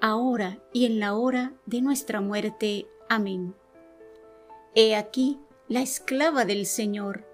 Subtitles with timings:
[0.00, 2.86] ahora y en la hora de nuestra muerte.
[3.08, 3.54] Amén.
[4.74, 7.24] He aquí la esclava del Señor.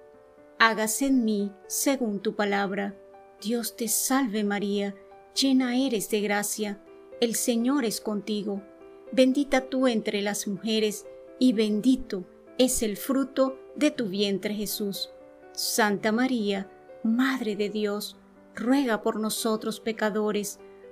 [0.58, 2.96] Hágase en mí según tu palabra.
[3.42, 4.94] Dios te salve María,
[5.34, 6.80] llena eres de gracia,
[7.20, 8.62] el Señor es contigo.
[9.10, 11.06] Bendita tú entre las mujeres,
[11.38, 12.24] y bendito
[12.58, 15.10] es el fruto de tu vientre Jesús.
[15.52, 16.70] Santa María,
[17.02, 18.16] Madre de Dios,
[18.54, 20.60] ruega por nosotros pecadores,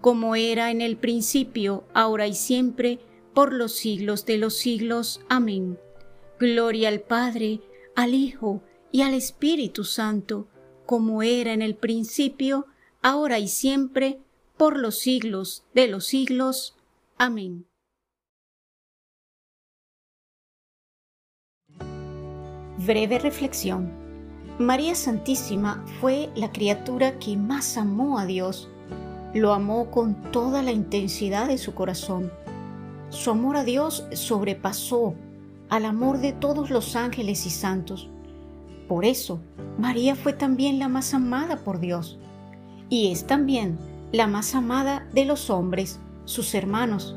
[0.00, 3.00] como era en el principio, ahora y siempre,
[3.34, 5.20] por los siglos de los siglos.
[5.28, 5.78] Amén.
[6.38, 7.60] Gloria al Padre,
[7.96, 10.48] al Hijo y al Espíritu Santo,
[10.86, 12.66] como era en el principio,
[13.02, 14.20] ahora y siempre,
[14.56, 16.76] por los siglos de los siglos.
[17.16, 17.66] Amén.
[22.78, 23.92] Breve reflexión.
[24.58, 28.68] María Santísima fue la criatura que más amó a Dios
[29.34, 32.32] lo amó con toda la intensidad de su corazón.
[33.10, 35.14] Su amor a Dios sobrepasó
[35.68, 38.08] al amor de todos los ángeles y santos.
[38.88, 39.40] Por eso,
[39.78, 42.18] María fue también la más amada por Dios
[42.88, 43.78] y es también
[44.12, 47.16] la más amada de los hombres, sus hermanos.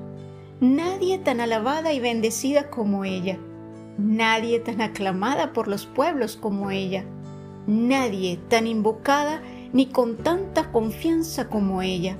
[0.60, 3.40] Nadie tan alabada y bendecida como ella,
[3.98, 7.06] nadie tan aclamada por los pueblos como ella,
[7.68, 9.42] nadie tan invocada
[9.74, 12.18] ni con tanta confianza como ella.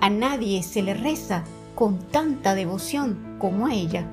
[0.00, 1.44] A nadie se le reza
[1.74, 4.06] con tanta devoción como a ella.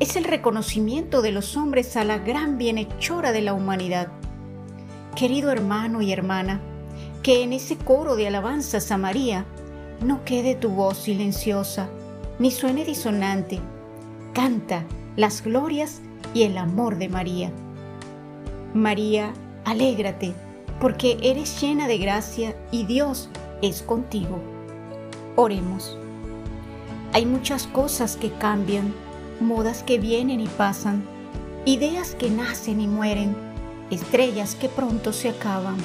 [0.00, 4.08] Es el reconocimiento de los hombres a la gran bienhechora de la humanidad.
[5.14, 6.60] Querido hermano y hermana,
[7.22, 9.46] que en ese coro de alabanzas a María
[10.04, 11.88] no quede tu voz silenciosa,
[12.38, 13.58] ni suene disonante.
[14.34, 14.84] Canta
[15.16, 16.02] las glorias
[16.34, 17.50] y el amor de María.
[18.74, 19.32] María,
[19.64, 20.34] alégrate
[20.80, 23.28] porque eres llena de gracia y Dios
[23.62, 24.40] es contigo.
[25.34, 25.98] Oremos.
[27.12, 28.92] Hay muchas cosas que cambian,
[29.40, 31.04] modas que vienen y pasan,
[31.64, 33.34] ideas que nacen y mueren,
[33.90, 35.76] estrellas que pronto se acaban.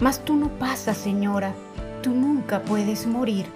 [0.00, 1.54] Mas tú no pasas, Señora,
[2.02, 3.46] tú nunca puedes morir.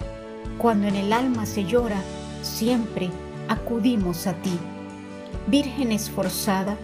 [0.57, 2.01] Cuando en el alma se llora,
[2.41, 3.09] siempre
[3.47, 4.57] acudimos a ti.
[5.47, 6.77] Virgen esforzada,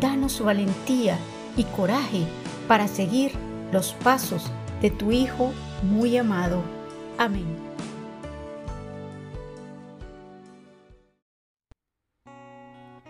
[0.00, 1.18] danos valentía
[1.56, 2.24] y coraje
[2.70, 3.32] para seguir
[3.72, 4.48] los pasos
[4.80, 5.52] de tu Hijo
[5.82, 6.62] muy amado.
[7.18, 7.44] Amén.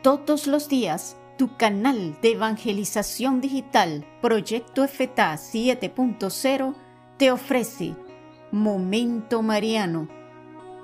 [0.00, 6.74] Todos los días, tu canal de evangelización digital Proyecto FTA 7.0
[7.18, 7.94] te ofrece
[8.52, 10.08] Momento Mariano.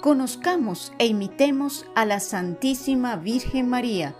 [0.02, 4.14] Conozcamos e imitemos a la Santísima Virgen María.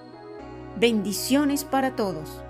[0.80, 2.40] Bendiciones para todos.